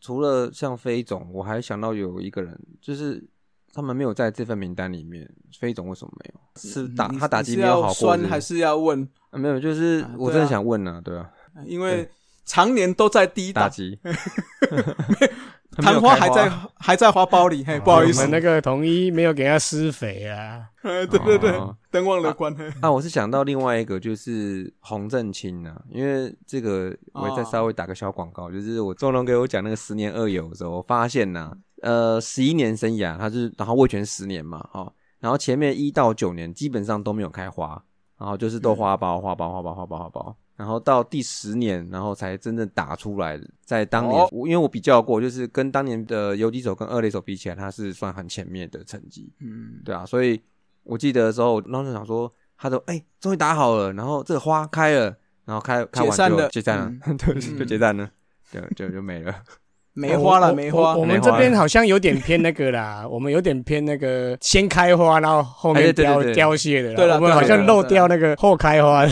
[0.02, 3.26] 除了像飞总，我还想到有一个人，就是
[3.72, 6.42] 他们没有在这份名单里面，飞总为什么没有？
[6.60, 9.08] 是打你他打击你是要没有好过是是酸还是要问？
[9.30, 9.58] 啊没有？
[9.58, 11.32] 就是啊我真的想问啊，对啊，
[11.66, 12.12] 因为
[12.46, 14.00] 常年都在低打，打击，
[15.78, 16.16] 昙 花。
[16.16, 18.22] 还在还在花苞里，嘿，不好意思。
[18.22, 20.68] 我们，那个统一没有给他施肥啊。
[20.84, 22.70] 哎对对对哦，灯忘了关，嘿。
[22.82, 37.82] 啊，我是想到另外一个就是洪正清啊，因为这个我也再稍微打个小广告，就是我周龙给我讲那个十年二友的时候，我发现呐、呃，十一年生涯，他是然后卫权十年嘛，哈、然后前面一到九年基本上都没有开花，
[38.20, 43.38] 然后就是都花苞、花苞、花苞、花苞、花苞，然后到第十年，然后才真正打出来。
[43.66, 49.30] 在当年，哦我因为我比较过，就是跟当年的游击手跟二垒手比起来，他是算很前面的成绩。
[49.42, 50.42] 嗯，对啊，所以
[50.84, 58.10] 我记得的时候，然后就想说，他说，哎、终于打好了，然后这个花开了，然后开开完就解散了解散了， 对，就解散了，
[58.50, 59.36] 就就就没了。
[59.94, 60.94] 梅花了，我梅花。
[60.96, 66.94] 我我，们这边好像有点偏那个啦， 我们有点偏那个先开花，然后后面凋凋谢的。
[66.96, 69.06] 对了我们好像漏掉那个后开花。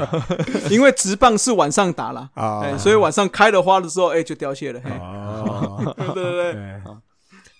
[0.70, 6.80] 因为直棒是晚上打啦，啊哎，所以晚上开了花的时候，哎，就凋谢了，嘿，哦，对 对对，对，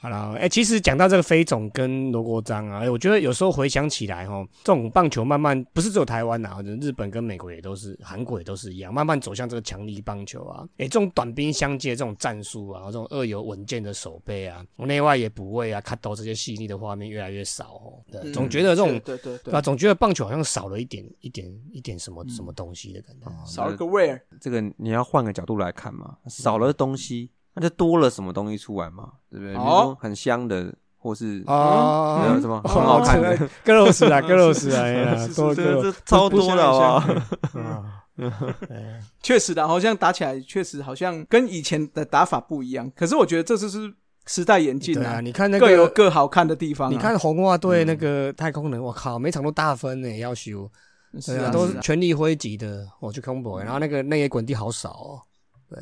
[0.05, 10.63] 好了，哎、其实讲到这个飞总跟罗国章啊，哎我觉得有时候回想起来，哈，这种棒球慢慢不是只有台湾呐、日本跟美国也都是，韩国也都是一样，慢慢走向这个强力棒球啊。
[10.77, 18.05] 哎、这种短兵相接这种战术啊，这种二游稳健的守备啊，内外野补位啊，看到这些细腻的画面越来越少哦。
[18.35, 19.01] 总觉得这种。
[19.01, 19.61] 对对对对吧？
[19.63, 23.27] 总觉得棒球好像少了一点、一点、一点什么、什么东西的感觉。
[23.47, 29.55] 少了个 where，这个你要换个角度来看嘛，少了东西，那就多了什么东西出来嘛，对不对？
[29.55, 34.85] 比如哦说很香的，或是哦还有什么很好看的，格罗斯啊，格罗斯啊，
[35.55, 37.61] 这这超多的好不好？
[37.61, 38.05] 啊，
[38.71, 42.91] 哎确实的，好像打起来确实好像跟以前的打法不一样。
[42.95, 43.93] 可是我觉得这就是
[44.27, 46.93] 时代演进对啊，啊，你看那各有个，各好看的地方啊。
[46.93, 50.71] 你看红袜队那个太空人，我靠，每场都大分呢，要修，
[51.13, 55.21] 对啊，是啊，都是全力挥击的，我去空博，然后那个那野滚地好少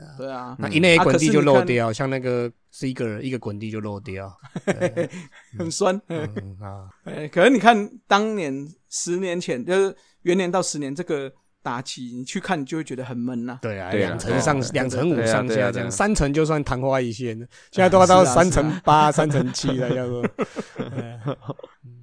[0.01, 4.33] 哦，对啊，那一内野啊滚地就漏掉，像那个 Seager 一个滚地就漏掉，
[4.65, 5.09] 对。
[5.59, 6.01] 很酸。
[6.09, 11.31] 嗯啊， 哎，可能你看当年十年前，就是元年到十年这个
[11.63, 13.59] 打击，你去看你就会觉得很闷呐。
[13.63, 14.09] 对啊，对啊。
[14.09, 20.25] 两成上两成五上下这样，三成就算昙花一现了，现在都要到三成八、三成七了，叫做。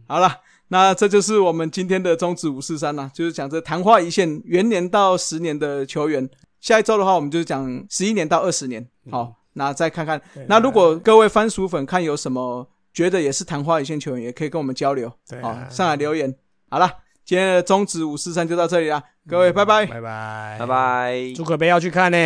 [0.08, 0.30] 好了，
[0.68, 6.30] 那这就是我们今天的中指五四三啦，就是讲这昙花一现，元年到十年的球员。
[6.60, 8.88] 下一周的话，我们就讲十一年到二十年。
[9.10, 10.22] 好，那再看看。
[10.48, 15.10] 那如果各位番薯粉看有什么觉得也是昙花一现球员，也可以跟我们交流。
[15.42, 16.36] 好，上来留言。
[16.70, 16.90] 好了，
[17.24, 19.86] 今天的中指五四三就到这里啦，各位拜拜。
[19.86, 20.66] 拜拜，拜。
[20.66, 21.34] 拜。
[21.36, 22.18] 朱可杯要去看呢。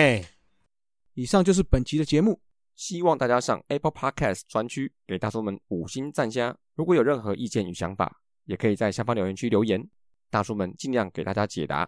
[1.14, 2.40] 以上就是本集的节目。
[2.76, 6.56] 希望大家上 Apple Podcast 专区给大叔们五星赞加。
[6.76, 9.88] 如果有任何意见与想法，也可以在下方留言区留言，
[10.32, 11.88] 大叔们尽量给大家解答。